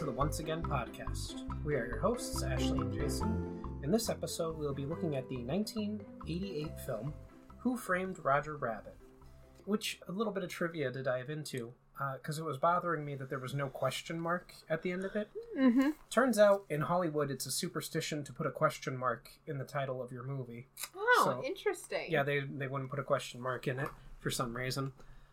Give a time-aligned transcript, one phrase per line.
[0.00, 1.42] to the Once Again podcast.
[1.62, 3.60] We are your hosts, Ashley and Jason.
[3.82, 7.12] In this episode, we'll be looking at the 1988 film
[7.58, 8.96] Who Framed Roger Rabbit,
[9.66, 11.74] which a little bit of trivia to dive into,
[12.14, 15.14] because it was bothering me that there was no question mark at the end of
[15.16, 15.28] it.
[15.58, 15.90] Mm-hmm.
[16.08, 20.00] Turns out in Hollywood, it's a superstition to put a question mark in the title
[20.02, 20.68] of your movie.
[20.96, 22.06] Oh, So- interesting.
[22.08, 24.92] Yeah, they, they wouldn't put a question mark in it for some reason.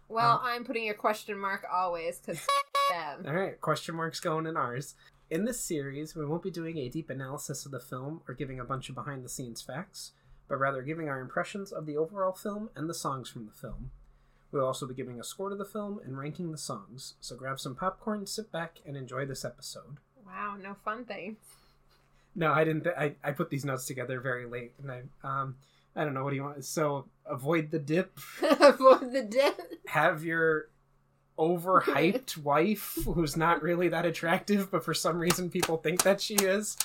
[0.10, 2.46] Well, I'm putting a question mark always because
[2.90, 3.26] them.
[3.28, 4.96] All right, question marks going in ours.
[5.30, 8.60] In this series, we won't be doing a deep analysis of the film or giving
[8.60, 10.14] a bunch of behind the scenes facts,
[10.48, 13.92] but rather giving our impressions of the overall film and the songs from the film.
[14.52, 17.60] We'll also be giving a score to the film and ranking the songs, so grab
[17.60, 19.98] some popcorn, sit back, and enjoy this episode.
[20.26, 21.38] Wow, no fun things.
[22.34, 22.84] No, I didn't.
[22.84, 25.56] Th- I I put these notes together very late, and I um
[25.96, 26.64] I don't know what do you want.
[26.64, 28.18] So avoid the dip.
[28.20, 29.60] For the dip.
[29.88, 30.70] have your
[31.38, 36.36] overhyped wife who's not really that attractive but for some reason people think that she
[36.36, 36.78] is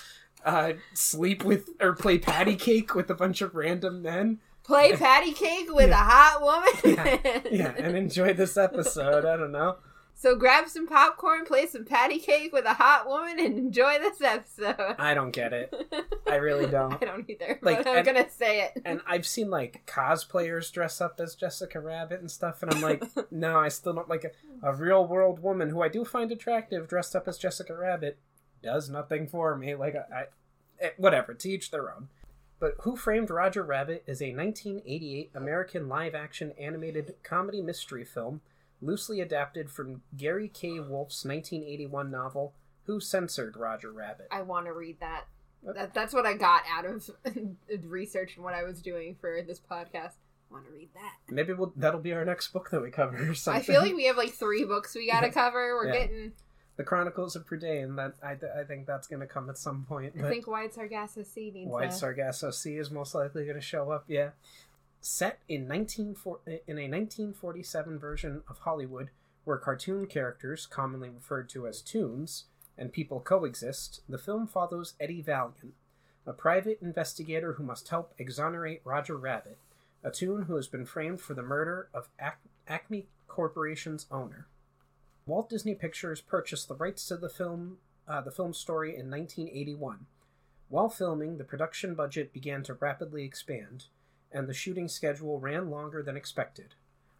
[0.44, 5.32] uh sleep with or play patty cake with a bunch of random men Play patty
[5.32, 6.00] cake with Yeah.
[6.00, 6.40] a hot
[6.84, 7.42] woman.
[7.50, 9.76] yeah and enjoy this episode i don't know
[10.22, 14.20] so grab some popcorn, play some patty cake with a hot woman, and enjoy this
[14.22, 14.76] episode.
[14.98, 15.74] i don't get it
[16.28, 17.58] i really don't I don't either.
[17.60, 18.82] Like, but I'm and- gonna say it.
[18.84, 23.02] and i've seen like cosplayers dress up as jessica rabbit and stuff and i'm like
[23.32, 24.30] no i still don't like a,
[24.68, 28.18] a real world woman who i do find attractive dressed up as jessica rabbit
[28.62, 30.24] does nothing for me like i, I
[30.80, 32.08] eh, whatever to each their own
[32.60, 38.40] but who framed roger rabbit is a 1988 american live action animated comedy mystery film
[38.82, 42.52] loosely adapted from gary k wolf's 1981 novel
[42.86, 45.24] who censored roger rabbit I want to read that.
[45.66, 45.78] Okay.
[45.78, 45.94] that.
[45.94, 47.08] That's what I got out of
[47.84, 50.14] research and what I was doing for this podcast.
[50.50, 51.32] I want to read that.
[51.32, 53.94] maybe we'll, that'll be our next book that we cover or something I feel like
[53.94, 55.32] we have like three books we gotta Yeah.
[55.32, 55.74] cover.
[55.76, 56.00] We're Yeah.
[56.00, 56.32] getting.
[56.76, 57.94] the Chronicles of Prydain.
[57.96, 60.14] That I, I think that's going to come at some point.
[60.18, 63.60] I think Wide Sargasso Sea needs White a- Sargasso Sea is most likely going to
[63.62, 64.04] show up.
[64.08, 64.30] Yeah,
[65.02, 69.10] set in nineteen four in a nineteen forty seven version of Hollywood,
[69.44, 72.44] where cartoon characters, commonly referred to as toons,
[72.78, 74.00] and people coexist.
[74.08, 75.74] The film follows Eddie Valiant,
[76.24, 79.58] a private investigator who must help exonerate Roger Rabbit,
[80.04, 82.36] a toon who has been framed for the murder of Ac-
[82.68, 84.46] Acme Corporation's owner.
[85.26, 90.06] Walt Disney Pictures purchased the rights to the film, uh, the film story in 1981.
[90.68, 93.86] While filming, the production budget began to rapidly expand,
[94.32, 96.74] and the shooting schedule ran longer than expected.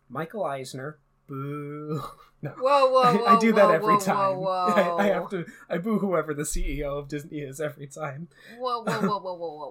[0.09, 2.03] Michael Eisner, boo,
[2.43, 3.25] no, Whoa, whoa, I, whoa!
[3.37, 4.37] I do that every whoa, time.
[4.37, 4.97] Whoa, whoa.
[4.99, 8.29] I, I have to, I boo whoever the CEO of Disney is every time.
[8.59, 9.57] Whoa, whoa, whoa, whoa, whoa,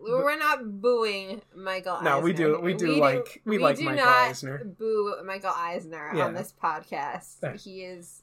[0.00, 0.24] whoa!
[0.24, 1.96] We're not booing Michael.
[1.96, 2.10] Eisner.
[2.10, 4.64] No, we do- we do like- we like do Michael not Eisner.
[4.64, 6.24] Boo Michael Eisner Yeah.
[6.26, 7.36] on this podcast.
[7.42, 7.54] Yeah.
[7.56, 8.22] He is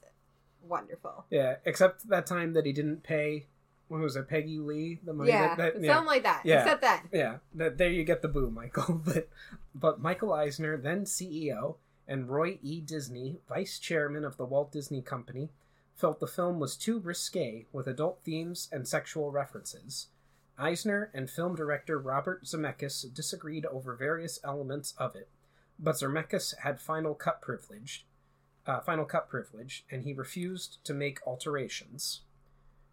[0.68, 1.26] wonderful.
[1.30, 3.46] Yeah, except that time that he didn't pay.
[3.90, 5.00] What was it, Peggy Lee?
[5.04, 5.94] The money Yeah, that, that yeah.
[5.94, 6.42] something like that.
[6.46, 6.62] Yeah.
[6.62, 7.04] Except that.
[7.12, 9.02] Yeah, th- there you get the boo, Michael.
[9.06, 9.28] but
[9.76, 11.76] but Michael Eisner, then CEO,
[12.08, 12.82] and Roy E.
[12.82, 15.50] Disney, vice chairman of the Walt Disney Company,
[15.96, 20.08] felt the film was too risque with adult themes and sexual references.
[20.58, 25.30] Eisner and film director Robert Zemeckis disagreed over various elements of it,
[25.80, 28.06] but Zemeckis had final cut privilege,
[28.68, 32.22] uh, final cut privilege, and he refused to make alterations.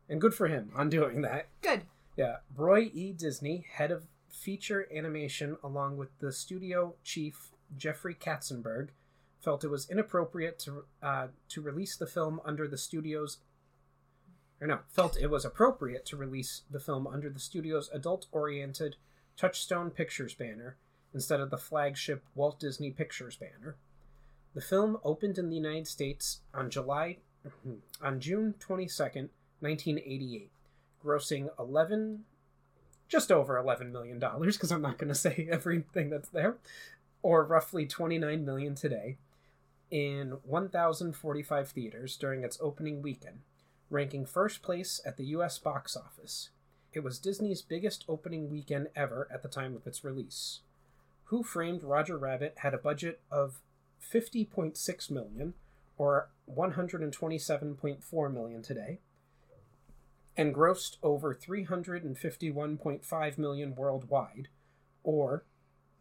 [0.09, 1.49] And good for him on doing that.
[1.63, 1.83] Good.
[2.17, 3.13] Yeah, Roy E.
[3.13, 8.91] Disney, head of feature animation, along with the studio chief Jeffrey Katzenberg,
[9.41, 13.39] felt it was inappropriate to uh, to release the film under the studio's
[14.61, 18.97] or no, felt it was appropriate to release the film under the studio's adult-oriented
[19.37, 20.77] Touchstone Pictures banner
[21.13, 23.77] instead of the flagship Walt Disney Pictures banner.
[24.55, 27.19] The film opened in the United States on July
[28.03, 29.29] on June 22nd,
[29.61, 30.51] 1988
[31.05, 32.25] grossing 11
[33.09, 36.57] just over 11 million dollars because i'm not going to say everything that's there
[37.23, 39.17] or roughly 29 million today
[39.91, 43.41] in 1045 theaters during its opening weekend
[43.91, 46.51] ranking first place at the us box office.
[46.93, 50.61] It was disney's biggest opening weekend ever at the time of its release.
[51.25, 53.61] Who framed roger rabbit had a budget of
[54.13, 55.55] 50.6 million
[55.99, 58.99] or 127.4 million today
[60.37, 64.49] and grossed over 351.5 million worldwide,
[65.03, 65.45] or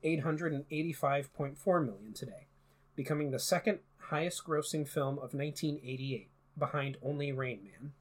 [0.04, 2.48] 885.4 million today,
[2.96, 3.80] becoming the second
[4.10, 7.94] highest grossing film of 1988, behind only Rain Man.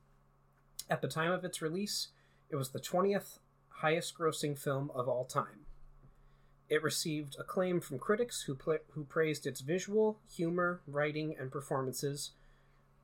[0.91, 2.09] At the time of its release,
[2.51, 3.39] it was the 20th
[3.69, 5.67] highest grossing film of all time.
[6.69, 12.33] It received acclaim from critics who, pla who praised its visual, humor, writing, and performances,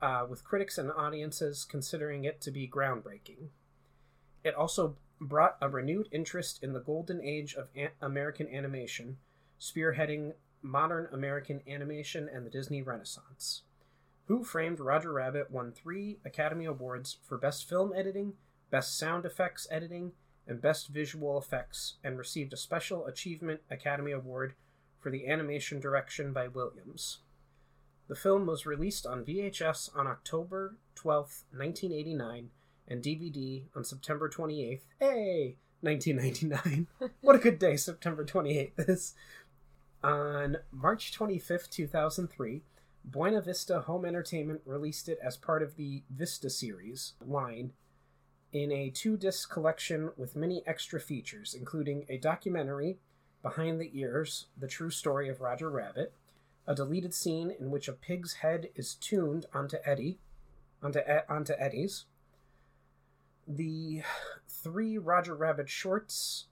[0.03, 3.49] uh, with critics and audiences considering it to be groundbreaking.
[4.43, 7.69] It also brought a renewed interest in the golden age of
[8.01, 9.19] American animation,
[9.61, 10.33] spearheading
[10.63, 13.63] modern American animation and the Disney Renaissance.
[14.27, 18.35] Who Framed Roger Rabbit won three Academy Awards for Best Film Editing,
[18.71, 20.13] Best Sound Effects Editing,
[20.47, 24.55] and Best Visual Effects, and received a Special Achievement Academy Award
[25.01, 27.19] for the animation direction by Williams.
[28.11, 32.51] The film was released on VHS on October 12, 1989,
[32.89, 34.81] and DVD on September 28th.
[34.99, 35.59] Hey!
[35.83, 36.89] 1999.
[37.21, 39.15] what a good day September 28th is.
[40.03, 42.63] On March 25th, 2003,
[43.05, 47.75] Buena Vista Home Entertainment released it as part of the Vista series line
[48.53, 52.99] in a two disc collection with many extra features, including a documentary,
[53.41, 56.13] Behind the Ears The True Story of Roger Rabbit,
[56.67, 60.19] a deleted scene in which a pig's head is tooned onto Eddie,
[60.83, 62.05] onto, onto Eddie's,
[63.47, 64.03] the
[64.49, 66.47] three Roger Rabbit shorts,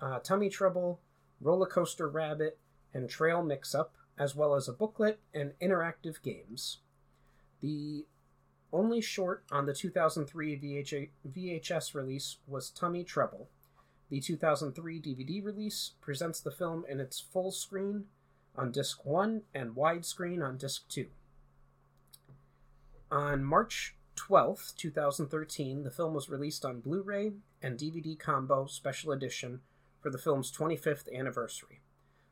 [0.00, 1.00] uh, Tummy Trouble,
[1.40, 2.58] Roller Coaster Rabbit,
[2.94, 6.78] and Trail Mix Up, as well as a booklet and interactive games.
[7.60, 8.06] The
[8.72, 13.48] only short on the 2003 VH- VHS release was Tummy Trouble.
[14.08, 18.06] The 2003 DVD release presents the film in its full screen
[18.56, 21.06] on disc 1 and widescreen on disc 2.
[23.10, 27.32] On March 12th, 2013, the film was released on Blu ray
[27.62, 29.60] and DVD combo special edition
[30.00, 31.80] for the film's 25th anniversary.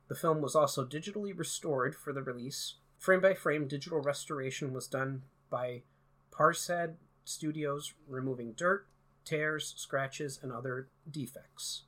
[0.09, 2.75] The film was also digitally restored for the release.
[2.99, 5.83] Frame by frame digital restoration was done by
[6.31, 8.87] Prasad Studios, removing dirt,
[9.25, 11.83] tears, scratches, and other defects.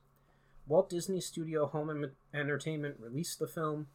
[0.67, 3.87] Walt Disney Studio Home Entertainment released the film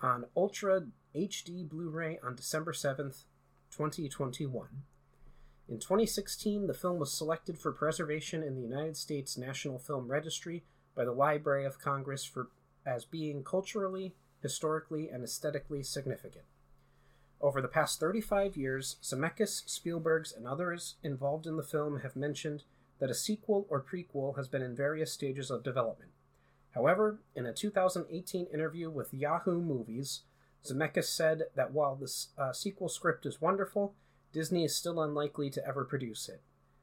[0.00, 0.82] on Ultra
[1.14, 3.24] HD Blu ray on December 7th,
[3.70, 4.68] 2021.
[5.68, 10.64] In 2016, the film was selected for preservation in the United States National Film Registry
[10.94, 12.48] by the Library of Congress for
[12.86, 16.44] as being culturally, historically, and aesthetically significant.
[17.40, 22.64] Over the past 35 years, Zemeckis, Spielbergs, and others involved in the film have mentioned
[22.98, 26.10] that a sequel or prequel has been in various stages of development.
[26.74, 30.22] However, in a 2018 interview with Yahoo Movies,
[30.64, 33.94] Zemeckis said that while the uh, sequel script is wonderful,
[34.32, 36.42] Disney is still unlikely to ever produce it,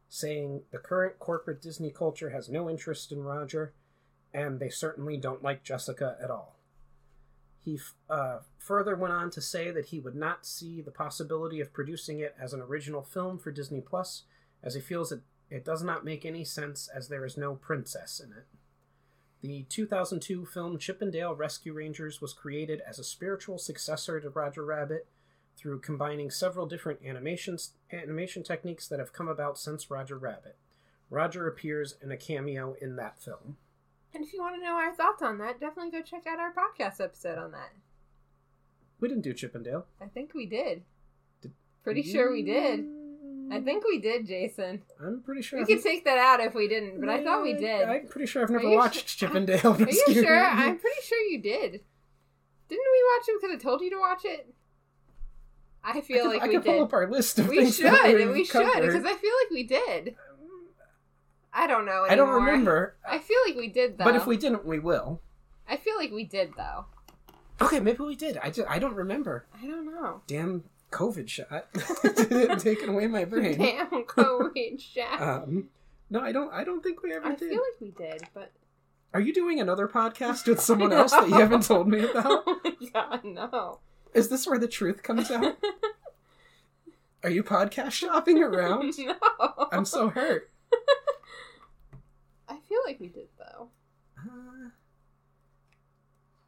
[0.09, 3.73] saying the current corporate Disney culture has no interest in Roger,
[4.33, 6.57] and they certainly don't like Jessica at all.
[7.63, 7.79] He
[8.09, 12.19] uh, further went on to say that he would not see the possibility of producing
[12.19, 14.23] it as an original film for Disney Plus,
[14.63, 18.19] as he feels it, it does not make any sense as there is no princess
[18.23, 18.45] in it.
[19.41, 24.29] The 2002 film Chip 'n Dale Rescue Rangers was created as a spiritual successor to
[24.29, 25.07] Roger Rabbit
[25.55, 30.57] through combining several different animations, animation techniques that have come about since Roger Rabbit.
[31.09, 33.57] Roger appears in a cameo in that film.
[34.13, 36.51] And if you want to know our thoughts on that, definitely go check out our
[36.53, 37.73] podcast episode on that.
[38.99, 39.85] We didn't do Chip 'n Dale.
[40.01, 40.83] I think we did.
[41.41, 41.53] Did-
[41.83, 42.85] Pretty sure we did.
[43.51, 44.81] I think we did, Jason.
[44.99, 45.59] I'm pretty sure.
[45.59, 47.87] We could take that out if we didn't, but I thought we did.
[47.87, 49.73] I'm pretty sure I've never watched su- Chip and Dale.
[49.73, 50.43] Are you sure?
[50.45, 51.71] I'm pretty sure you did.
[52.67, 54.53] Didn't we watch it because I told you to watch it?
[55.83, 56.81] I I feel could, like I we could pull did.
[56.83, 57.85] up our list of We things should.
[57.85, 58.81] that We should covered.
[58.87, 60.15] because I feel like we did.
[61.53, 62.05] I don't know.
[62.09, 62.95] I don't remember.
[63.07, 64.03] I feel like we did though.
[64.05, 65.21] But if we didn't, we will.
[65.69, 66.85] I feel like we did though.
[67.61, 68.37] Okay, maybe we did.
[68.37, 69.45] I just, I don't remember.
[69.61, 70.21] I don't know.
[70.27, 70.63] Damn
[70.95, 71.67] COVID shot,
[72.61, 73.57] taking away my brain.
[73.59, 75.21] Damn COVID shot.
[75.21, 75.69] Um,
[76.09, 76.51] no, I don't.
[76.53, 77.47] I don't think we ever I did.
[77.49, 78.51] I feel like we did, but
[79.13, 82.43] Are you doing another podcast with someone else that you haven't told me about?
[82.47, 83.79] oh my god, no.
[84.13, 85.57] Is this where the truth comes out?
[87.23, 88.93] Are you podcast shopping around?
[88.97, 89.15] no.
[89.73, 90.49] I'm so hurt.
[92.47, 93.67] I feel like we did though.
[94.17, 94.69] Uh,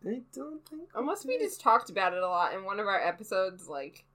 [0.07, 0.83] I don't think.
[0.95, 1.47] Unless we did.
[1.47, 4.05] just talked about it a lot in one of our episodes, like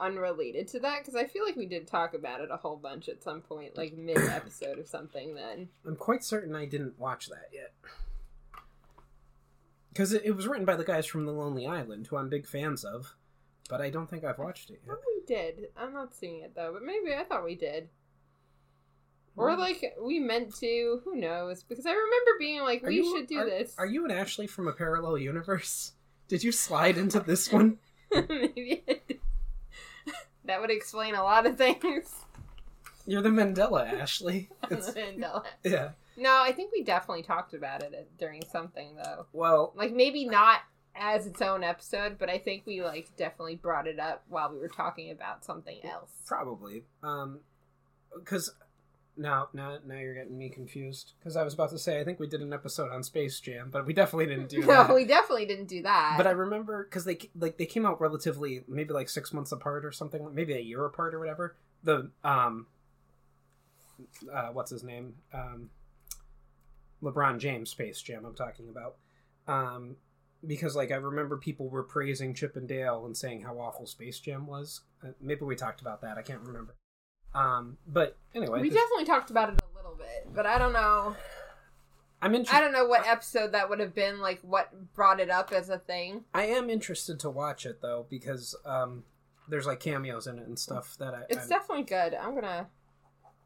[0.00, 3.08] unrelated to that, because I feel like we did talk about it a whole bunch
[3.08, 5.34] at some point, like mid episode or something.
[5.34, 7.72] Then I'm quite certain I didn't watch that yet.
[9.92, 12.46] Because it, it was written by the guys from The Lonely Island, who I'm big
[12.46, 13.14] fans of,
[13.70, 14.94] but I don't think I've watched it yet.
[14.96, 15.68] thought we did.
[15.76, 17.88] I'm not seeing it though, but maybe I thought we did.
[19.38, 21.00] Or like we meant to.
[21.04, 21.62] Who knows?
[21.62, 23.74] Because I remember being like, Are we you- should do are- this.
[23.78, 25.92] Are you and Ashley from a parallel universe?
[26.28, 27.78] Did you slide into this one?
[28.10, 28.82] maybe.
[30.46, 32.14] That would explain a lot of things.
[33.06, 34.48] You're the Mandela, Ashley.
[34.70, 35.44] It's, Mandela.
[35.62, 35.90] yeah.
[36.16, 39.26] No, I think we definitely talked about it during something though.
[39.32, 40.60] Well, Like maybe not
[40.94, 44.58] as its own episode, but I think we like definitely brought it up while we
[44.58, 46.10] were talking about something else.
[46.26, 46.84] Probably.
[47.02, 47.40] Um,
[48.18, 48.52] because
[49.16, 51.14] now, now, now you're getting me confused.
[51.18, 53.70] Because I was about to say I think we did an episode on Space Jam,
[53.70, 54.88] but we definitely didn't do no, that.
[54.88, 56.14] No, we definitely didn't do that.
[56.16, 59.84] But I remember because they like they came out relatively maybe like six months apart
[59.84, 61.56] or something, maybe a year apart or whatever.
[61.82, 62.66] The um,
[64.32, 65.14] uh, what's his name?
[65.32, 65.70] Um,
[67.02, 68.24] LeBron James Space Jam.
[68.24, 68.96] I'm talking about.
[69.48, 69.96] Um,
[70.46, 74.20] because like I remember people were praising Chip and Dale and saying how awful Space
[74.20, 74.82] Jam was.
[75.04, 76.18] Uh, maybe we talked about that.
[76.18, 76.74] I can't remember.
[77.34, 80.72] Um, but anyway, we this- definitely talked about it a little bit, but I don't
[80.72, 81.14] know.
[82.22, 82.56] I'm interested.
[82.56, 84.20] I don't know what episode that would have been.
[84.20, 86.24] Like what brought it up as a thing.
[86.32, 89.04] I am interested to watch it though because um,
[89.48, 91.22] there's like cameos in it and stuff that I.
[91.28, 92.14] It's I- definitely good.
[92.14, 92.68] I'm gonna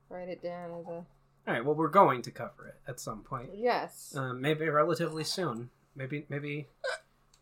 [0.09, 1.07] write it down as a All
[1.49, 1.65] right.
[1.65, 3.51] Well, we're going to cover it at some point.
[3.55, 4.15] yes.
[4.17, 5.71] Um, maybe relatively soon.
[5.97, 6.69] Maybe maybe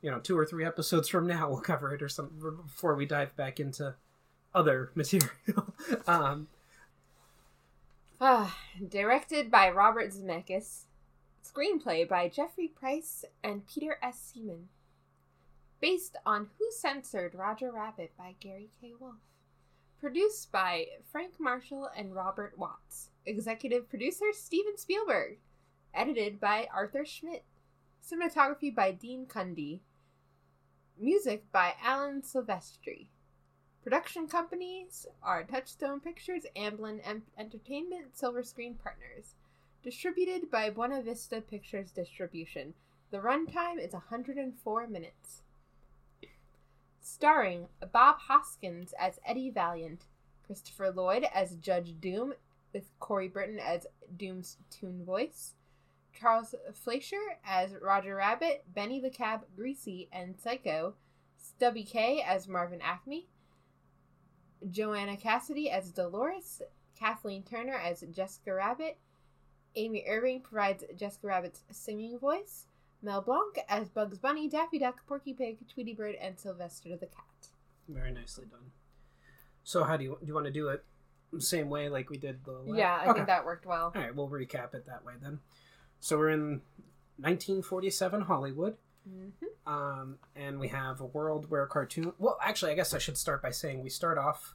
[0.01, 3.05] you know two or three episodes from now we'll cover it or something before we
[3.05, 3.95] dive back into
[4.55, 5.75] other material.
[6.07, 6.49] um,
[8.21, 10.87] Ah, directed by Robert Zemeckis.
[11.45, 14.33] Screenplay by Jeffrey Price and Peter S.
[14.35, 14.69] Seaman.
[15.81, 18.93] Based on Who Censored Roger Rabbit by Gary K.
[18.99, 19.15] Wolf.
[20.01, 23.11] Produced by Frank Marshall and Robert Watts.
[23.25, 25.39] Executive producer Steven Spielberg.
[25.95, 27.45] Edited by Arthur Schmidt.
[28.05, 29.81] Cinematography by Dean Cundey.
[30.99, 33.07] Music by Alan Silvestri.
[33.89, 39.35] Production companies are Touchstone Pictures, Amblin Em- Entertainment, Silver Screen Partners.
[39.83, 42.75] Distributed by Buena Vista Pictures Distribution.
[43.11, 45.41] The runtime is 104 minutes.
[47.01, 50.05] Starring Bob Hoskins as Eddie Valiant,
[50.45, 52.35] Christopher Lloyd as Judge Doom,
[52.75, 55.55] with Corey Burton as Doom's toon voice,
[56.13, 60.93] Charles Fleischer as Roger Rabbit, Benny the Cab Greasy and Psycho,
[61.39, 63.29] Stubby Kaye as Marvin Acme,
[64.71, 66.63] Joanna Cassidy as Dolores,
[66.99, 68.97] Kathleen Turner as Jessica Rabbit,
[69.77, 72.67] Amy Irving provides Jessica Rabbit's singing voice,
[73.03, 77.25] Mel Blanc as Bugs Bunny, Daffy Duck, Porky Pig, Tweety Bird, and Sylvester the Cat.
[77.89, 78.73] very nicely done.
[79.65, 80.27] So how do you do?
[80.27, 80.85] You want to do it
[81.33, 82.65] the same way like we did the?
[82.75, 83.13] Yeah, I Okay.
[83.15, 83.93] think that worked well.
[83.95, 85.41] All right, we'll recap it that way then.
[86.01, 86.63] So we're in
[87.19, 88.77] 1947 Hollywood.
[89.09, 89.29] Hmm
[89.67, 92.13] um, and we have a world where a cartoon.
[92.19, 94.55] Well, actually, I guess I should start by saying we start off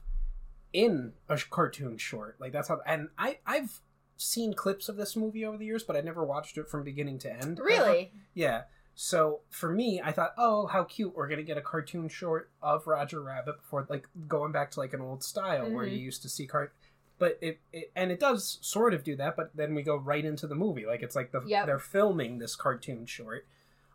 [0.72, 2.36] in a cartoon short.
[2.40, 2.80] Like that's how.
[2.86, 3.80] And I I've
[4.16, 7.18] seen clips of this movie over the years, but I never watched it from beginning
[7.20, 7.58] to end.
[7.60, 8.12] Really?
[8.34, 8.62] Yeah.
[8.96, 11.14] So for me, I thought, oh, how cute!
[11.16, 14.92] We're gonna get a cartoon short of Roger Rabbit before, like, going back to like
[14.94, 15.92] an old style where Mhm.
[15.92, 16.72] you used to see cart.
[17.18, 20.24] But it, it and it does sort of do that, but then we go right
[20.24, 20.86] into the movie.
[20.86, 21.66] Like it's like the Yep.
[21.66, 23.46] they're filming this cartoon short,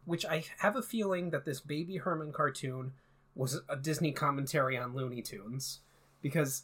[0.10, 2.94] which I have a feeling that this Baby Herman cartoon
[3.36, 5.80] was a Disney commentary on Looney Tunes
[6.22, 6.64] because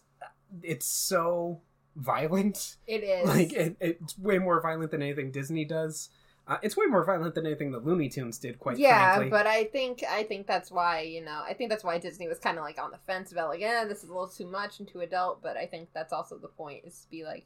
[0.64, 1.62] it's so
[1.96, 3.28] violent It is.
[3.28, 6.10] like it, it's way more violent than anything Disney does.
[6.48, 9.30] Uh, it's way more violent than anything the Looney Tunes did, quite yeah, frankly.
[9.32, 12.40] but I think I think that's why you know I think that's why Disney was
[12.40, 14.80] kind of like on the fence about like, eh, this is a little too much
[14.80, 15.42] and too adult.
[15.42, 17.46] But I think that's also the point is to be like,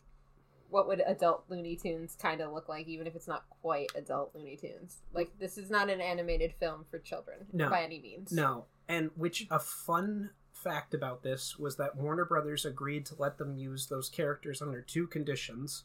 [0.70, 4.34] what would adult Looney Tunes kind of look like, even if it's not quite adult
[4.36, 5.00] Looney Tunes?
[5.14, 7.70] Like this is not an animated film for children No.
[7.70, 8.32] by any means.
[8.32, 13.38] no, and which a fun fact about this was that Warner Brothers agreed to let
[13.38, 15.84] them use those characters under two conditions.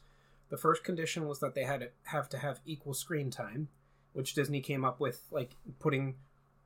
[0.49, 3.69] The first condition was that they had to have to have equal screen time,
[4.13, 6.15] which Disney came up with, like putting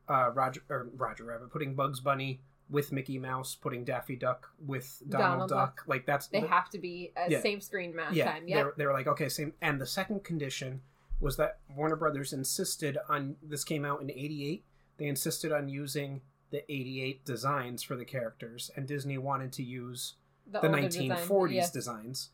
[0.10, 5.02] uh, Roger or Roger Rabbit, putting Bugs Bunny with Mickey Mouse, putting Daffy Duck with
[5.08, 5.76] Donald, Donald Duck.
[5.78, 5.88] Duck.
[5.88, 7.42] Like that's They have to be a Yeah.
[7.42, 8.48] same screen amount yeah, time.
[8.48, 9.54] were, they were like, okay, same.
[9.62, 10.82] And the second condition
[11.20, 14.64] was that Warner Brothers insisted on this came out in '88.
[14.98, 16.22] They insisted on using
[16.52, 20.16] the '88 designs for the characters, and Disney wanted to use
[20.48, 21.72] the older 1940s design, yes.
[21.72, 22.30] designs.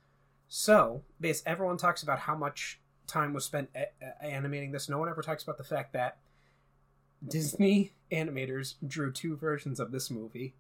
[0.47, 4.87] So, base everyone talks about how much time was spent a- a- animating this.
[4.89, 6.17] No one ever talks about the fact that
[7.27, 10.55] Disney animators drew two versions of this movie.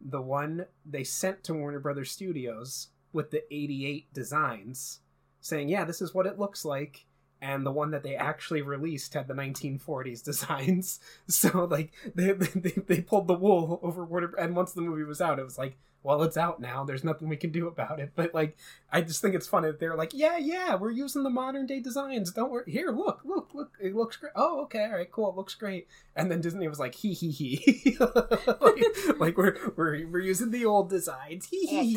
[0.00, 5.00] The one they sent to Warner Brothers Studios with the 88 designs,
[5.40, 7.06] saying, "Yeah, this is what it looks like."
[7.40, 11.00] And the one that they actually released had the 1940s designs.
[11.28, 15.20] So like they, they they pulled the wool over Warner and once the movie was
[15.20, 16.84] out, it was like, well, it's out now.
[16.84, 18.12] There's nothing we can do about it.
[18.14, 18.56] But like,
[18.90, 21.80] I just think it's funny that they're like, yeah, yeah, we're using the modern day
[21.80, 22.32] designs.
[22.32, 22.70] Don't worry.
[22.70, 23.76] Here, look, look, look.
[23.80, 24.32] It looks great.
[24.36, 25.30] Oh, okay, all right, cool.
[25.30, 25.88] It looks great.
[26.14, 28.84] And then Disney was like, hee hee hee, like,
[29.18, 31.46] like we're we're we're using the old designs.
[31.46, 31.90] Hee hee.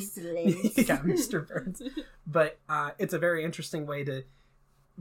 [0.77, 1.47] yeah, Mr.
[1.47, 1.81] Burns.
[2.25, 4.23] But uh, it's a very interesting way to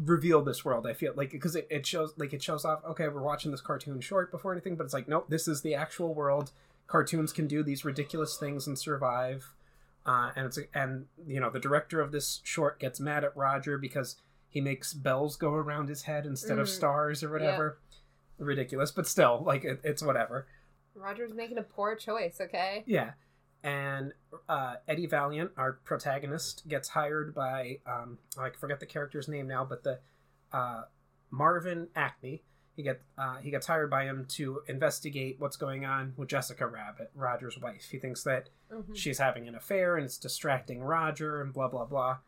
[0.03, 0.87] reveal this world.
[0.87, 2.85] I feel like because it, it shows like it shows off.
[2.85, 5.75] Okay, we're watching this cartoon short before anything, but it's like nope, this is the
[5.75, 6.53] actual world.
[6.87, 9.53] Cartoons can do these ridiculous things and survive.
[10.07, 13.77] Uh, and it's and you know the director of this short gets mad at Roger
[13.79, 14.17] because
[14.49, 16.71] he makes bells go around his head instead of Mhm.
[16.71, 17.79] stars or whatever.
[18.39, 20.47] Ridiculous, but still, like it, it's whatever.
[20.95, 22.83] Roger's making a poor choice, okay?
[22.87, 23.13] Yeah.
[23.63, 24.13] And
[24.49, 29.65] uh, Eddie Valiant, our protagonist, gets hired by um, I forget the character's name now,
[29.65, 29.99] but the
[30.53, 30.83] uh,
[31.31, 32.43] Marvin Acme.
[32.77, 36.67] He get uh, he gets hired by him to investigate what's going on with Jessica
[36.67, 37.89] Rabbit, Roger's wife.
[37.91, 38.97] He thinks that Mhm.
[38.97, 42.19] she's having an affair and it's distracting Roger and blah blah blah.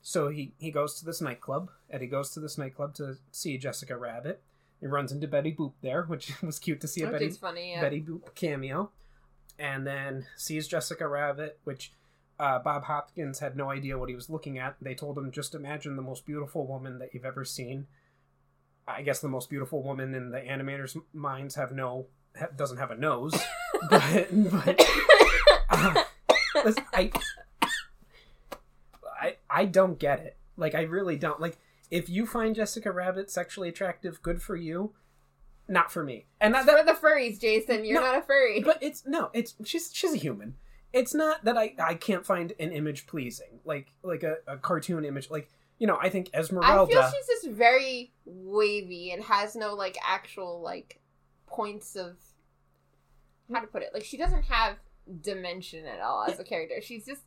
[0.00, 1.70] So he he goes to this nightclub.
[1.90, 4.42] Eddie goes to this nightclub to see Jessica Rabbit.
[4.80, 7.82] He runs into Betty Boop there, which was cute to see a Betty funny, yeah.
[7.82, 8.92] Betty Boop cameo,
[9.60, 11.92] and then sees Jessica Rabbit, which
[12.38, 14.76] uh, Bob Hopkins had no idea what he was looking at.
[14.80, 17.86] They told him just imagine the most beautiful woman that you've ever seen.
[18.88, 22.90] I guess the most beautiful woman in the animators' minds have no ha- doesn't have
[22.90, 23.38] a nose,
[23.90, 24.80] but but
[25.68, 26.02] uh,
[26.94, 27.10] I
[29.20, 30.38] I I don't get it.
[30.56, 31.40] Like I really don't.
[31.40, 31.58] Like
[31.90, 34.94] if you find Jessica Rabbit sexually attractive, good for you.
[35.70, 36.26] Not for me.
[36.40, 37.84] And that, that for the furries, Jason.
[37.84, 38.60] You're No, not a furry.
[38.60, 40.56] but it's no, it's she's she's a human.
[40.92, 45.04] It's not that I I can't find an image pleasing, like like a, a cartoon
[45.04, 45.30] image.
[45.30, 45.48] Like
[45.78, 46.90] you know, I think Esmeralda.
[46.92, 51.00] I feel she's just very wavy and has no like actual like
[51.46, 52.16] points of
[53.52, 53.90] how to put it.
[53.94, 54.76] Like she doesn't have
[55.22, 56.80] dimension at all as a character.
[56.82, 57.22] She's just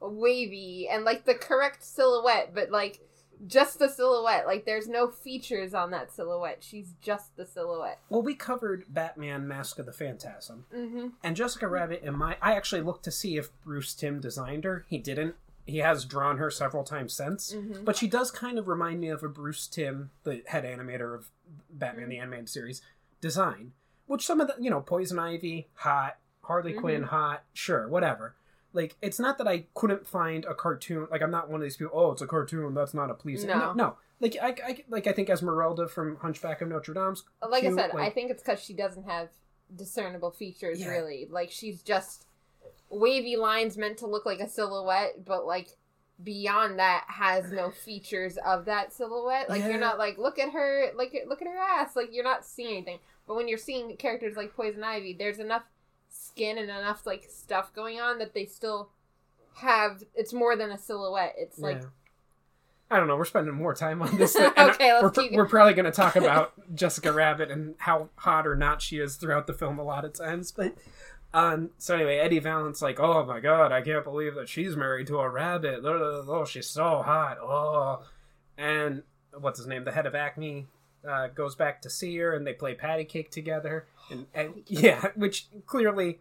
[0.00, 3.00] wavy and like the correct silhouette, but like
[3.46, 4.46] just the silhouette.
[4.46, 6.58] Like there's no features on that silhouette.
[6.62, 7.98] She's just the silhouette.
[8.08, 11.08] well, we covered Batman: Mask of the Phantasm, Mm-hmm.
[11.22, 12.02] and Jessica Rabbit.
[12.04, 14.84] and my, I actually looked to see if Bruce Timm designed her.
[14.88, 15.34] He didn't.
[15.66, 17.84] He has drawn her several times since, Mm-hmm.
[17.84, 21.30] but she does kind of remind me of a Bruce Timm, the head animator of
[21.70, 22.80] Batman the Animated Series,
[23.20, 23.72] design.
[24.06, 26.80] Which some of the, you know, Poison Ivy, hot, Harley Mhm.
[26.80, 28.36] Quinn, hot, sure, whatever.
[28.76, 31.08] Like, it's not that I couldn't find a cartoon.
[31.10, 31.92] Like, I'm not one of these people.
[31.98, 32.74] Oh, it's a cartoon.
[32.74, 33.48] That's not a pleasing.
[33.50, 33.72] No, No.
[33.72, 33.96] no.
[34.20, 37.24] Like, I, I, like I think Esmeralda from Hunchback of Notre Dame's.
[37.46, 39.28] Like cute, I said, I think it's because she doesn't have
[39.74, 40.88] discernible features Yeah.
[40.88, 41.26] really.
[41.30, 42.26] Like she's just
[42.88, 45.68] wavy lines meant to look like a silhouette, but like
[46.22, 49.48] beyond that has no features of that silhouette.
[49.50, 49.68] Like Yeah.
[49.70, 51.96] you're not like look at her like look at her ass.
[51.96, 52.98] Like you're not seeing anything.
[53.26, 55.64] But when you're seeing characters like Poison Ivy, there's enough
[56.16, 58.90] skin and enough like stuff going on that they still
[59.56, 61.34] have it's more than a silhouette.
[61.38, 61.88] It's like Yeah.
[62.88, 63.16] I don't know.
[63.16, 64.36] We're spending more time on this.
[64.58, 68.46] Okay, let's we're, keep- we're probably going to talk about Jessica Rabbit and how hot
[68.46, 70.52] or not she is throughout the film a lot of times.
[70.52, 70.76] But
[71.34, 75.08] um, so anyway, Eddie Valiant's like, "Oh my god, I can't believe that she's married
[75.08, 75.80] to a rabbit.
[75.84, 77.38] Oh, oh, she's so hot.
[77.42, 78.04] Oh."
[78.56, 79.02] And
[79.38, 79.84] what's his name?
[79.84, 80.66] The head of Acme
[81.06, 83.86] uh, goes back to see her, and they play patty cake together.
[84.10, 86.20] And, and yeah, which clearly,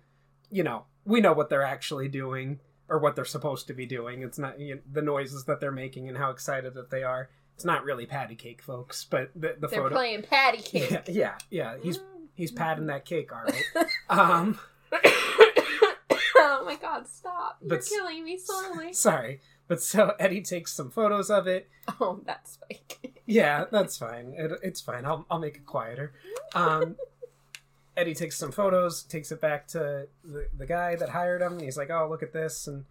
[0.49, 4.21] you know, we know what they're actually doing or what they're supposed to be doing.
[4.21, 7.29] It's not you know, the noises that they're making and how excited that they are.
[7.55, 9.95] It's not really patty cake, folks, but the, the they're photo.
[9.95, 10.91] playing patty cake.
[10.91, 11.75] Yeah, yeah, yeah.
[11.81, 11.99] He's
[12.35, 13.87] he's patting that cake, all right.
[14.09, 14.59] Um,
[16.37, 17.57] oh my god, stop.
[17.61, 18.93] You're But killing me slowly.
[18.93, 21.69] sorry, but so Eddie takes some photos of it.
[21.99, 23.21] Oh, that's fake.
[23.25, 24.33] Yeah, that's fine.
[24.37, 25.05] It, it's fine.
[25.05, 26.13] I'll I'll make it quieter.
[26.53, 26.95] Um,
[27.97, 31.53] Eddie takes some photos, takes it back to the, the guy that hired him.
[31.53, 32.85] And he's like, "Oh, look at this!" And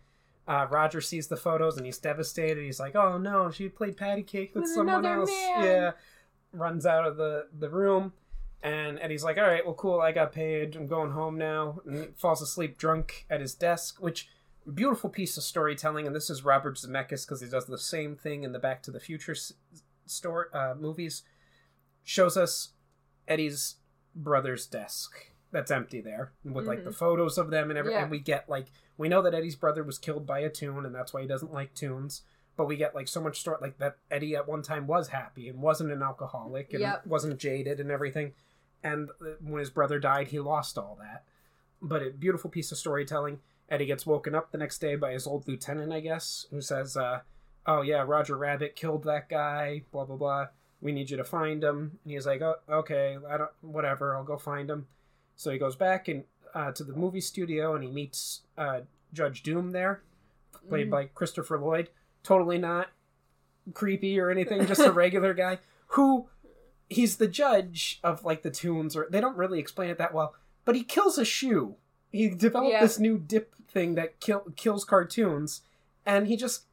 [0.49, 2.65] uh, Roger sees the photos and he's devastated.
[2.65, 5.65] He's like, "Oh no, she played patty cake with, With someone else." man.
[5.65, 5.91] Yeah,
[6.53, 8.13] runs out of the the room,
[8.63, 10.01] and Eddie's like, "All right, well, cool.
[10.01, 10.75] I got paid.
[10.77, 14.29] I'm going home now." And falls asleep drunk at his desk, which
[14.73, 16.07] beautiful piece of storytelling.
[16.07, 18.91] And this is Robert Zemeckis because he does the same thing in the Back to
[18.91, 19.53] the Future s-
[20.07, 21.23] story uh, movies.
[22.03, 22.71] Shows us
[23.29, 23.77] Eddie's
[24.15, 25.13] brother's desk
[25.51, 27.97] that's empty there with like the photos of them and everything.
[27.99, 28.03] Yeah.
[28.03, 30.95] And we get like we know that Eddie's brother was killed by a toon, and
[30.95, 32.23] that's why he doesn't like toons.
[32.57, 35.49] But we get like so much story like that Eddie at one time was happy
[35.49, 37.07] and wasn't an alcoholic and Yep.
[37.07, 38.33] wasn't jaded and everything.
[38.83, 41.25] And uh, when his brother died, he lost all that.
[41.83, 43.41] But a beautiful piece of storytelling.
[43.69, 46.97] Eddie gets woken up the next day by his old lieutenant, I guess, who says,
[46.97, 47.21] uh,
[47.67, 49.83] "Oh yeah, Roger Rabbit killed that guy.
[49.91, 50.47] Blah blah blah.
[50.85, 53.17] We need you to find him." And he's like, "Oh, okay.
[53.29, 53.51] I don't.
[53.63, 54.15] Whatever.
[54.15, 54.87] I'll go find him."
[55.35, 56.23] So he goes back and
[56.55, 60.03] uh, to the movie studio and he meets uh, Judge Doom there,
[60.69, 60.91] played Mhm.
[60.91, 61.91] by Christopher Lloyd.
[62.23, 62.91] Totally not
[63.73, 66.29] creepy or anything, just a regular guy who
[66.91, 70.35] he's the judge of like the toons or they don't really explain it that well,
[70.65, 71.77] but he kills a shoe.
[72.13, 72.83] He developed Yeah.
[72.83, 75.63] this new dip thing that kill, kills cartoons
[76.07, 76.65] and he just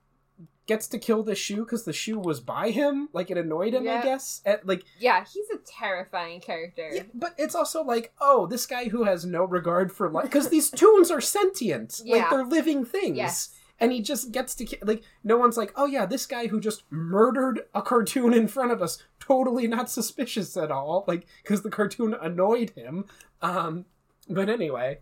[0.67, 3.09] gets to kill the shoe because the shoe was by him.
[3.13, 4.41] Like it annoyed him, I guess.
[4.45, 6.89] And, like, Yeah, he's a terrifying character.
[6.93, 10.49] yeah, but it's also like, oh, this guy who has no regard for life because
[10.49, 12.29] these toons are sentient, like Yeah.
[12.29, 13.17] they're living things.
[13.17, 13.49] Yes.
[13.79, 16.59] And he just gets to ki- like no one's like, oh yeah, this guy who
[16.59, 21.63] just murdered a cartoon in front of us, totally not suspicious at all, like because
[21.63, 23.05] the cartoon annoyed him.
[23.41, 23.85] Um,
[24.29, 24.99] but anyway,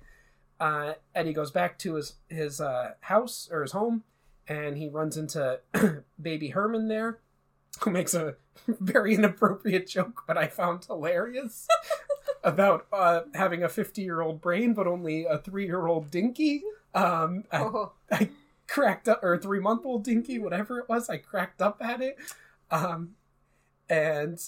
[0.62, 4.04] uh, Eddie goes back to his his uh, house or his home,
[4.50, 5.60] and he runs into
[6.22, 7.20] Baby Herman there,
[7.82, 8.36] who makes a
[8.68, 11.68] very inappropriate joke, but I found hilarious
[12.44, 16.64] about uh, having a fifty year old brain, but only a three year old dinky.
[16.94, 17.94] Um, I Oh,
[18.68, 22.16] cracked up or three month old dinky whatever it was i cracked up at it
[22.70, 23.16] um
[23.90, 24.40] and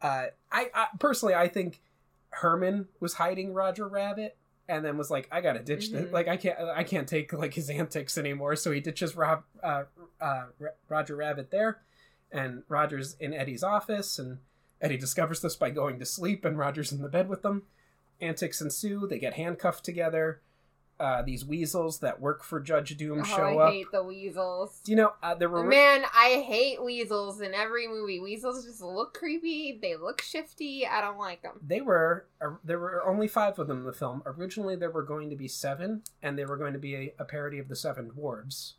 [0.00, 1.82] uh I, I personally i think
[2.30, 6.12] herman was hiding roger rabbit and then was like i gotta ditch this Mhm.
[6.12, 9.84] like i can't i can't take like his antics anymore so he ditches rob uh,
[10.20, 10.44] uh
[10.88, 11.78] roger rabbit there
[12.30, 14.38] and roger's in eddie's office and
[14.80, 17.62] eddie discovers this by going to sleep and roger's in the bed with them
[18.20, 20.40] antics ensue they get handcuffed together
[21.00, 23.68] uh, these weasels that work for Judge Doom oh, show I up.
[23.68, 24.80] I hate the weasels.
[24.84, 28.18] Do you know uh, there were Man, I hate weasels in every movie.
[28.20, 29.78] Weasels just look creepy.
[29.80, 30.86] They look shifty.
[30.86, 31.60] I don't like them.
[31.64, 34.22] they were uh, there were only five of them in the film.
[34.26, 37.24] Originally, there were going to be seven, and they were going to be a, a
[37.24, 38.74] parody of the Seven Dwarves.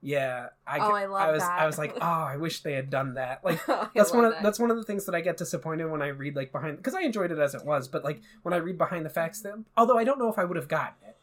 [0.00, 1.60] Yeah, I, Oh, I love was that.
[1.60, 3.42] I was like, oh, I wish they had done that.
[3.44, 4.42] Like I that's one of that.
[4.42, 6.94] that's one of the things that I get disappointed when I read like behind because
[6.94, 9.66] I enjoyed it as it was, but like when I read behind the facts, them
[9.76, 11.17] although I don't know if I would have gotten it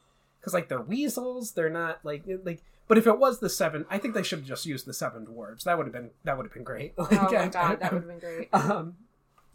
[0.45, 2.61] because like they're weasels, they're not like like.
[2.87, 5.25] But if it was the seven, I think they should have just used the seven
[5.25, 5.63] dwarves.
[5.63, 6.93] That would have been that would have been great.
[6.97, 8.53] Like, Oh my god, I- that would have been great.
[8.53, 8.95] Um,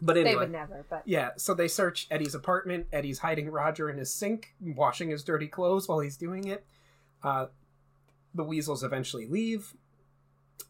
[0.03, 1.31] but anyway, They would never, but yeah.
[1.37, 2.87] So they search Eddie's apartment.
[2.92, 6.64] Eddie's hiding Roger in his sink, washing his dirty clothes while he's doing it.
[7.22, 7.46] Uh,
[8.35, 9.74] the weasels eventually leave,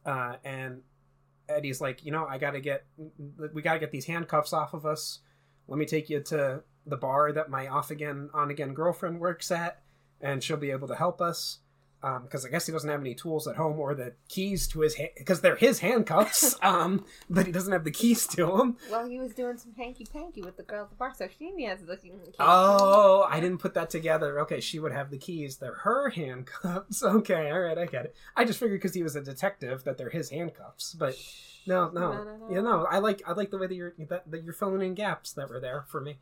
[0.04, 0.82] uh, and
[1.48, 2.84] Eddie's like, you know, I gotta get,
[3.54, 5.20] we gotta get these handcuffs off of us.
[5.68, 9.50] Let me take you to the bar that my off again, on again girlfriend works
[9.50, 9.80] at,
[10.20, 11.58] and she'll be able to help us.
[12.22, 14.96] Because I guess he doesn't have any tools at home or the keys to his
[15.18, 16.56] because they're his handcuffs.
[16.62, 18.78] um, but he doesn't have the keys to them.
[18.90, 21.62] well, he was doing some hanky panky with the girl at the bar, so she
[21.64, 22.12] has the keys.
[22.38, 24.40] Oh, I didn't put that together.
[24.40, 25.58] Okay, she would have the keys.
[25.58, 27.02] They're her handcuffs.
[27.20, 28.14] Okay, all right, I get it.
[28.34, 30.94] I just figured because he was a detective that they're his handcuffs.
[30.94, 31.16] But
[31.66, 32.50] no, no, No, no, no.
[32.50, 34.94] you know, I like I like the way that you're that, that you're filling in
[34.94, 36.18] gaps that were there for me.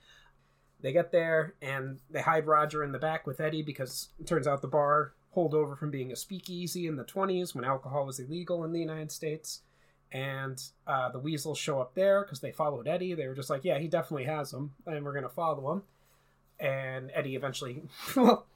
[0.81, 4.47] They get there and they hide Roger in the back with Eddie because it turns
[4.47, 8.19] out the bar pulled over from being a speakeasy in the 20s when alcohol was
[8.21, 9.63] illegal in the United States.
[10.11, 13.15] And uh, the weasels show up there because they followed Eddie.
[13.15, 15.83] They were just like, yeah, he definitely has them, and we're going to follow him.
[16.59, 17.83] And Eddie eventually,
[18.17, 18.47] well,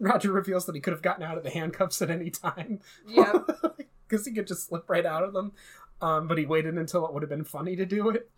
[0.00, 3.32] Roger reveals that he could have gotten out of the handcuffs at any time Yeah.
[4.08, 5.52] because he could just slip right out of them.
[6.00, 8.30] Um, but he waited until it would have been funny to do it,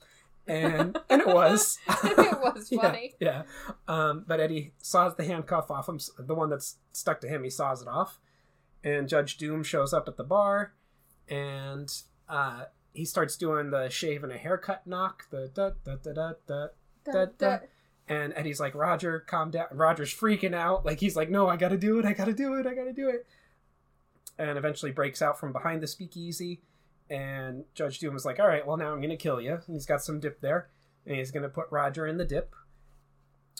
[0.50, 1.78] and and it was.
[2.04, 3.14] it was Yeah, funny.
[3.20, 3.42] Yeah.
[3.88, 7.44] Um, but Eddie saws the handcuff off him, the one that's stuck to him.
[7.44, 8.18] He saws it off,
[8.84, 10.74] and Judge Doom shows up at the bar,
[11.28, 11.92] and
[12.28, 15.30] uh, he starts doing the shave and a haircut knock.
[15.30, 16.66] The da da da da da.
[17.04, 17.58] Da, da.
[18.08, 19.66] And Eddie's like, Roger, calm down.
[19.70, 20.84] Roger's freaking out.
[20.84, 22.04] Like, he's like, no, I gotta do it.
[22.04, 22.66] I gotta do it.
[22.66, 23.24] I gotta do it.
[24.38, 26.60] And eventually breaks out from behind the speakeasy.
[27.10, 29.54] And Judge Doom was like, all right, well, now I'm gonna kill you.
[29.54, 30.68] And he's got some dip there.
[31.06, 32.54] And he's gonna put Roger in the dip.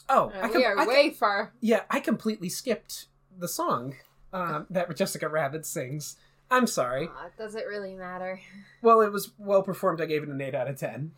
[0.09, 1.53] Oh, I Uh, com- we are I com- way far.
[1.59, 3.95] yeah, I completely skipped the song
[4.33, 6.17] um, that Jessica Rabbit sings.
[6.49, 7.07] I'm sorry.
[7.07, 8.39] Aw, does it really matter?
[8.81, 10.01] Well, it was well performed.
[10.01, 11.11] I gave it an 8 out of 10.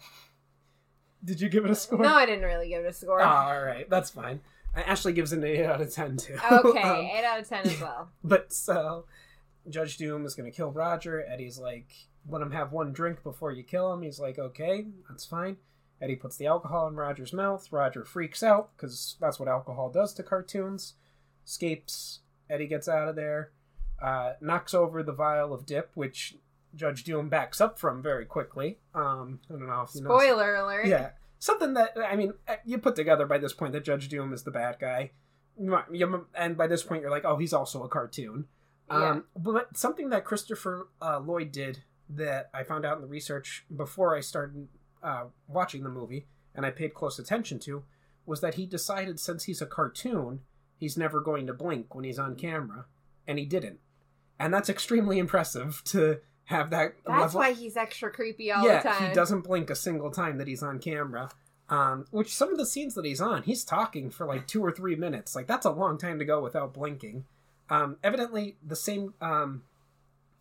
[1.24, 2.00] Did you give it a score?
[2.00, 3.22] No, I didn't really give it a score.
[3.22, 4.42] Oh, all right, that's fine.
[4.76, 6.34] Ashley gives it an 8 out of 10 too.
[6.52, 8.10] okay, Um, 8 out of 10 as well.
[8.24, 9.06] but so
[9.70, 11.24] Judge Doom is going to kill Roger.
[11.26, 11.88] Eddie's like,
[12.30, 14.02] let him have one drink before you kill him.
[14.02, 15.58] He's like, okay, that's fine.
[16.02, 17.72] Eddie puts the alcohol in Roger's mouth.
[17.72, 20.96] Roger freaks out because that's what alcohol does to cartoons.
[21.46, 22.20] Escapes.
[22.50, 23.52] Eddie gets out of there.
[24.02, 26.36] Uh, knocks over the vial of dip, which
[26.76, 28.80] Judge Doom backs up from very quickly.
[28.94, 30.10] Um, I don't know if you know.
[30.18, 30.88] Spoiler alert.
[30.88, 34.34] Yeah, something that I mean, uh, you put together by this point that Judge Doom
[34.34, 35.12] is the bad guy,
[35.58, 38.48] You might- you- and by this point you're like, oh, he's also a cartoon.
[38.90, 43.66] Um, but something that Christopher uh, Lloyd did that I found out in the research
[43.76, 44.68] before I started
[45.02, 47.84] uh, watching the movie, and I paid close attention to,
[48.26, 50.42] was that he decided since he's a cartoon,
[50.78, 52.86] he's never going to blink when he's on camera,
[53.28, 53.80] and he didn't,
[54.40, 58.82] and that's extremely impressive to have that That's level why he's extra creepy all yeah,
[58.82, 59.10] the time.
[59.10, 61.30] he doesn't blink a single time that he's on camera.
[61.70, 64.72] Um, which some of the scenes that he's on, he's talking for like two or
[64.72, 65.34] three minutes.
[65.34, 67.24] Like that's a long time to go without blinking.
[67.70, 69.64] Um, evidently, the same um,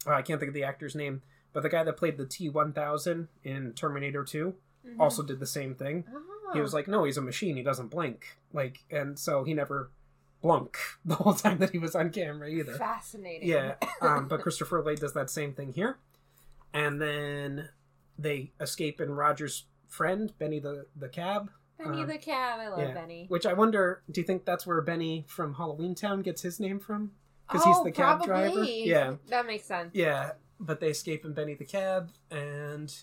[0.06, 1.22] oh, I can't think of the actor's name,
[1.52, 4.54] but the guy that played the T one thousand in Terminator 2
[4.86, 4.98] Mhm.
[4.98, 6.04] also did the same thing.
[6.12, 6.50] Oh.
[6.54, 7.56] He was like, "No, he's a machine.
[7.56, 9.90] He doesn't blink." Like, and so he never
[10.42, 12.74] blunk the whole time that he was on camera either.
[12.74, 13.48] fascinating.
[13.48, 15.98] Yeah, um, but Christopher Lloyd does that same thing here,
[16.74, 17.68] and then
[18.18, 22.58] they escape in Roger's friend Benny the the cab, Benny uh, the cab.
[22.60, 22.92] I love yeah.
[22.94, 23.26] Benny.
[23.28, 24.02] which I wonder.
[24.10, 27.12] Do you think that's where Benny from Halloween Town gets his name from?
[27.48, 28.64] 'cause oh, he's the cab driver?
[28.64, 29.14] Yeah.
[29.28, 29.90] that makes sense.
[29.94, 32.94] Yeah, but they escape in Benny the cab, and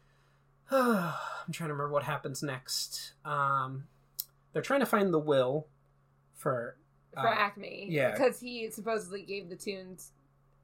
[0.70, 1.14] I'm
[1.52, 3.12] trying to remember what happens next.
[3.24, 3.84] Um,
[4.52, 5.66] they're trying to find the will
[6.34, 6.76] for
[7.14, 8.12] For uh, Acme, yeah.
[8.12, 10.12] because he supposedly gave the toons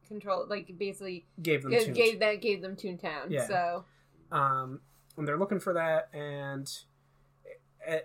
[0.07, 3.31] control, like basically gave them gave, gave that gave them Toontown.
[3.31, 3.47] Yeah.
[3.47, 3.85] So
[4.31, 4.81] Um,
[5.17, 6.71] and they're looking for that, and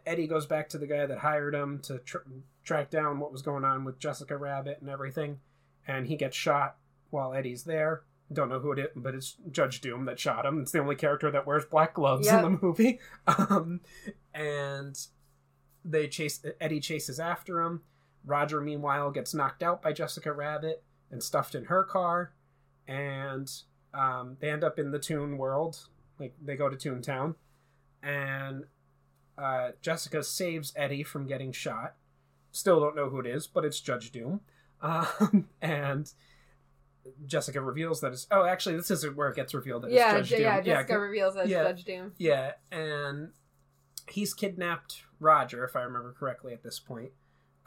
[0.05, 2.17] Eddie goes back to the guy that hired him to tr-
[2.63, 5.39] track down what was going on with Jessica Rabbit and everything,
[5.87, 6.77] and he gets shot
[7.09, 8.03] while Eddie's there.
[8.31, 10.61] Don't know who it is, but it's Judge Doom that shot him.
[10.61, 12.43] It's the only character that wears black gloves Yep.
[12.45, 12.99] in the movie.
[13.27, 13.81] Um,
[14.33, 14.97] and
[15.83, 17.81] they chase Eddie chases after him.
[18.25, 22.33] Roger, meanwhile, gets knocked out by Jessica Rabbit and stuffed in her car,
[22.87, 23.51] and
[23.93, 25.87] um, they end up in the Toon world.
[26.19, 27.35] Like they go to Toontown,
[28.03, 28.65] and
[29.37, 31.95] uh, Jessica saves Eddie from getting shot.
[32.51, 34.41] Still don't know who it is, but it's Judge Doom.
[34.81, 36.09] Um, and
[37.25, 40.29] Jessica reveals that it's oh, actually, this isn't where it gets revealed that yeah, it's
[40.29, 40.45] Judge J- Doom.
[40.45, 40.61] yeah.
[40.61, 41.63] Jessica 'cause- reveals as yeah.
[41.63, 42.13] Judge Doom.
[42.17, 43.31] yeah, and
[44.09, 47.11] he's kidnapped Roger, if I remember correctly at this point.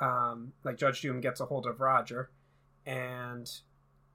[0.01, 2.31] Um, like Judge Doom gets a hold of Roger,
[2.87, 3.49] and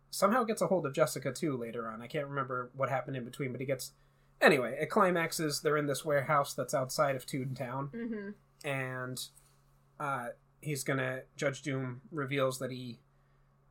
[0.09, 2.01] somehow gets a hold of Jessica too later on.
[2.01, 3.93] I can't remember what happened in between, but he gets.
[4.41, 5.61] Anyway, it climaxes.
[5.61, 8.29] They're in this warehouse that's outside of Toontown, hmm
[8.65, 9.19] and
[9.99, 10.27] uh,
[10.61, 11.21] he's gonna.
[11.37, 12.99] Judge Doom reveals that he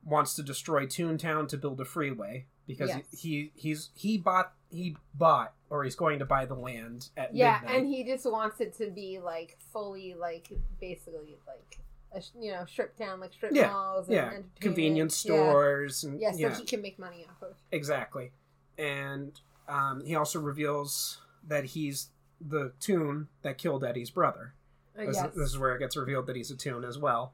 [0.07, 3.03] wants to destroy Toontown to build a freeway because Yes.
[3.13, 7.59] he he's he bought he bought or he's going to buy the land at Yeah,
[7.61, 7.77] midnight.
[7.79, 10.49] and he just wants it to be like fully, like
[10.81, 11.79] basically, like
[12.13, 14.07] a, you know, strip down like strip Yeah, malls.
[14.09, 15.29] And yeah, convenience Yeah.
[15.35, 17.57] stores and Yeah, so yeah, he can make money off of.
[17.73, 18.31] exactly.
[18.79, 19.39] And
[19.69, 24.55] um, he also reveals that he's the toon that killed Eddie's brother.
[24.99, 25.35] Uh, This, yes.
[25.35, 27.33] this is where it gets revealed that he's a toon as well.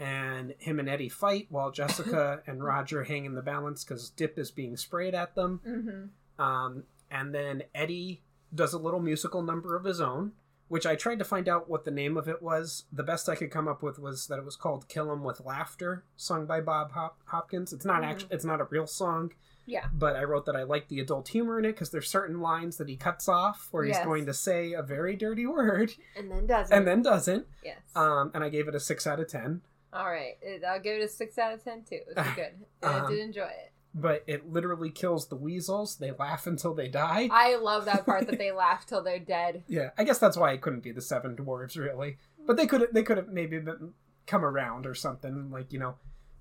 [0.00, 4.38] And him and Eddie fight while Jessica and Roger hang in the balance because Dip
[4.38, 5.60] is being sprayed at them.
[5.62, 8.22] hmm Um, and then Eddie
[8.54, 10.32] does a little musical number of his own,
[10.68, 12.84] which I tried to find out what the name of it was.
[12.90, 15.40] The best I could come up with was that it was called "Kill 'Em with
[15.40, 17.72] Laughter," sung by Bob Hop- Hopkins.
[17.74, 18.06] It's not Mhm.
[18.06, 19.32] actually it's not a real song,
[19.66, 19.88] Yeah.
[19.92, 22.78] but I wrote that I like the adult humor in it because there's certain lines
[22.78, 24.06] that he cuts off where he's Yes.
[24.06, 26.74] going to say a very dirty word And then doesn't.
[26.74, 27.46] and then doesn't.
[27.62, 27.78] yes.
[27.94, 29.60] Um, and I gave it a six out of ten.
[29.92, 30.34] All right,
[30.68, 31.96] I'll give it a six out of ten too.
[32.08, 32.52] It was good.
[32.82, 33.72] I Um, did enjoy it.
[33.92, 35.96] But it literally kills the weasels.
[35.96, 37.28] They laugh until they die.
[37.32, 39.64] I love that part that they laugh till they're dead.
[39.66, 42.18] Yeah, I guess that's why it couldn't be the seven dwarves really.
[42.46, 43.94] But they could they could have maybe been,
[44.26, 45.96] come around or something like you know,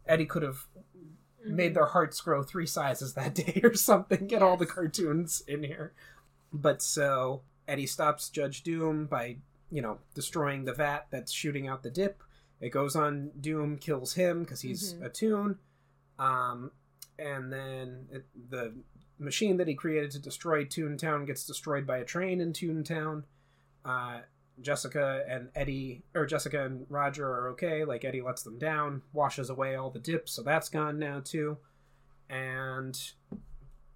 [0.07, 0.65] Eddie could have
[1.41, 1.55] Mm-hmm.
[1.55, 4.27] made their hearts grow three sizes that day or something.
[4.27, 5.93] Get all the cartoons in here.
[6.51, 9.37] But so Eddie stops Judge Doom by
[9.71, 12.21] you know destroying the vat that's shooting out the dip.
[12.59, 15.05] It goes on Doom kills him because he's Mhm.
[15.05, 15.59] a toon.
[16.17, 16.71] Um,
[17.17, 18.73] and then it, the
[19.17, 23.23] machine that he created to destroy Toontown gets destroyed by a train in Toontown.
[23.85, 24.21] Uh,
[24.61, 27.85] Jessica and Eddie, or Jessica and Roger are okay.
[27.85, 31.57] Like Eddie lets them down, washes away all the dips, so that's gone now too.
[32.29, 32.99] And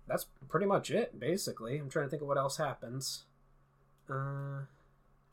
[0.07, 1.77] that's pretty much it, basically.
[1.77, 3.25] I'm trying to think of what else happens.
[4.09, 4.61] Uh,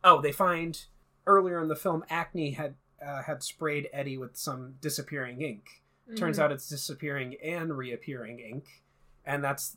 [0.05, 0.85] oh, they find
[1.27, 5.83] earlier in the film, Acme had uh, had sprayed Eddie with some disappearing ink.
[6.17, 6.43] Turns Mhm.
[6.43, 8.83] out it's disappearing and reappearing ink,
[9.25, 9.77] and that's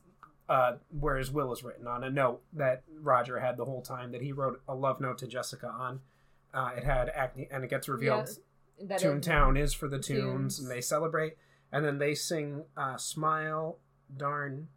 [0.49, 4.11] uh, where his will is written on a note that Roger had the whole time
[4.11, 6.01] that he wrote a love note to Jessica on.
[6.53, 8.29] Uh, it had Acme, and it gets revealed
[8.77, 10.59] Yeah, Toontown is for the toons.
[10.59, 11.37] and they celebrate,
[11.71, 13.79] and then they sing uh, "Smile,
[14.15, 14.67] Darn,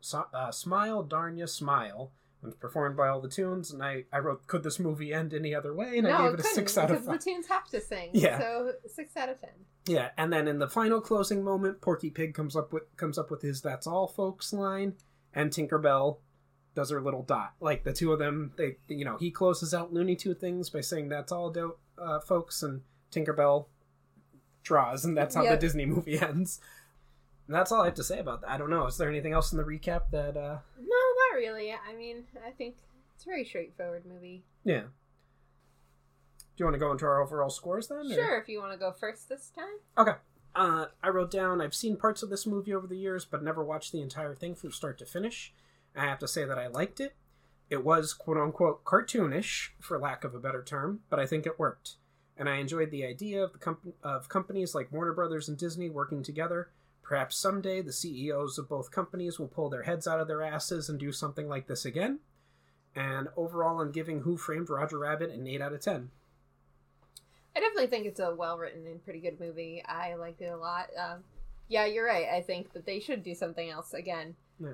[0.00, 2.10] so, uh, Smile, Darn Ya, Smile."
[2.42, 5.54] And performed by all the toons, and I, I wrote, "Could this movie end any
[5.54, 7.18] other way?" And I gave it it a six out of because five.
[7.24, 8.10] the toons have to sing.
[8.12, 8.38] Yeah.
[8.38, 9.50] So six out of ten.
[9.86, 13.30] Yeah, and then in the final closing moment, Porky Pig comes up with comes up
[13.30, 14.94] with his "That's all, folks" line,
[15.32, 16.18] and Tinkerbell
[16.74, 17.54] does her little dot.
[17.58, 20.82] Like the two of them, they you know he closes out Looney Two things by
[20.82, 23.66] saying "That's all, do- uh, folks," and Tinkerbell
[24.62, 25.58] draws, and that's how Yep.
[25.58, 26.60] the Disney movie ends.
[27.46, 28.50] And that's all I have to say about that.
[28.50, 28.86] I don't know.
[28.86, 30.36] Is there anything else in the recap that?
[30.36, 30.96] uh No,
[31.30, 31.72] not really.
[31.72, 32.76] I mean, I think
[33.14, 34.44] it's a very straightforward movie.
[34.64, 34.80] Yeah.
[34.80, 37.98] Do you want to go into our overall scores then?
[38.10, 39.78] or- Sure, if you want to go first this time.
[39.98, 40.16] Okay.
[40.54, 43.62] Uh, I wrote down I've seen parts of this movie over the years, but never
[43.62, 45.52] watched the entire thing from start to finish.
[45.94, 47.14] I have to say that I liked it.
[47.68, 51.58] It was quote unquote cartoonish, for lack of a better term, but I think it
[51.58, 51.96] worked.
[52.38, 55.90] And I enjoyed the idea of the comp- of companies like Warner Brothers and Disney
[55.90, 56.70] working together.
[57.08, 60.88] Perhaps someday the CEOs of both companies will pull their heads out of their asses
[60.88, 62.18] and do something like this again.
[62.96, 66.10] And overall, I'm giving Who Framed Roger Rabbit an 8 out of 10.
[67.54, 69.82] I definitely think it's a well written and pretty good movie.
[69.86, 70.88] I liked it a lot.
[70.98, 71.24] Um,
[71.68, 72.26] yeah, you're right.
[72.28, 74.34] I think that they should do something else again.
[74.60, 74.68] Yeah.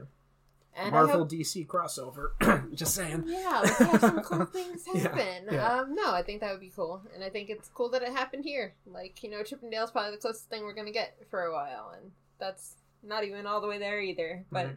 [0.75, 2.31] And Marvel hope- DC crossover.
[2.75, 3.25] Just saying.
[3.27, 5.45] Yeah, let's have some cool things Yeah, happen.
[5.53, 5.81] yeah.
[5.81, 8.11] Um, no, I think that would be cool, and I think it's cool that it
[8.13, 8.73] happened here.
[8.87, 11.53] Like you know, Chip 'n Dale's probably the closest thing we're gonna get for a
[11.53, 12.11] while, and
[12.43, 12.75] that's
[13.05, 14.45] not even all the way there either.
[14.51, 14.77] But Mhm.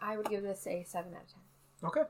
[0.00, 1.40] I would give this a seven out of ten.
[1.88, 2.02] Okay.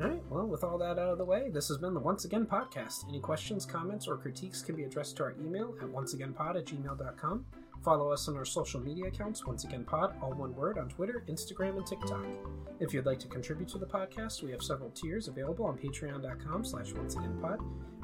[0.00, 0.22] All right.
[0.30, 3.08] Well, with all that out of the way, this has been the Once Again podcast.
[3.08, 7.46] Any questions, comments, or critiques can be addressed to our email at onceagainpod at gmail.com.
[7.82, 11.24] Follow us on our social media accounts, Once Again Pod, all one word, on Twitter,
[11.28, 12.24] Instagram, and TikTok.
[12.78, 16.64] If you'd like to contribute to the podcast, we have several tiers available on patreon.com
[16.64, 17.58] slash onceagainpod.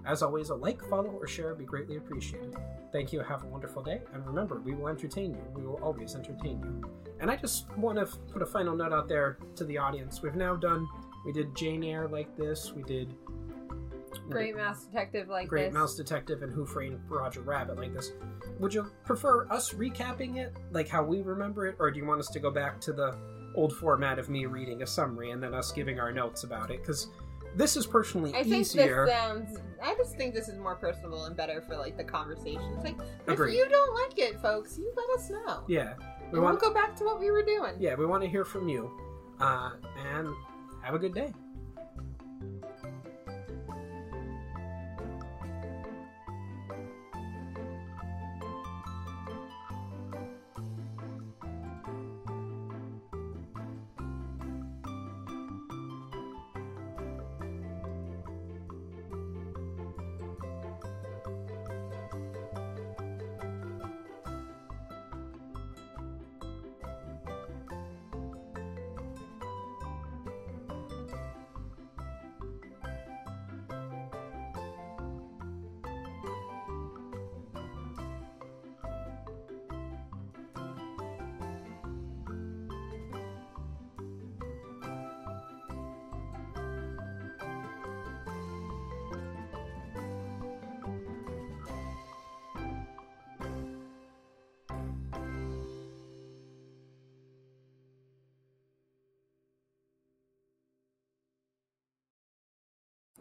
[0.04, 2.56] As always, a like, follow, or share would be greatly appreciated.
[2.90, 5.42] Thank you, have a wonderful day, and remember, we will entertain you.
[5.54, 6.90] We will always entertain you.
[7.20, 10.22] And I just want to put a final note out there to the audience.
[10.22, 10.88] We've now done,
[11.24, 13.14] we did Jane Eyre like this, we did
[14.30, 15.74] Great Mouse Detective like Great this.
[15.74, 18.12] Mouse Detective and Who Framed Roger Rabbit like this.
[18.60, 22.20] Would you prefer us recapping it, like how we remember it, or do you want
[22.20, 23.16] us to go back to the
[23.54, 26.80] old format of me reading a summary and then us giving our notes about it?
[26.80, 27.08] Because
[27.56, 29.06] this is personally I think easier.
[29.06, 29.58] this sounds.
[29.82, 32.84] I just think this is more personable and better for like the conversations.
[32.84, 33.52] Like, Agreed.
[33.52, 35.64] if you don't like it, folks, you let us know.
[35.68, 35.94] yeah,
[36.32, 36.60] we want.
[36.60, 37.74] we'll go back to what we were doing.
[37.78, 38.90] Yeah, we want to hear from you.
[39.40, 39.70] Uh,
[40.14, 40.28] and
[40.82, 41.32] have a good day.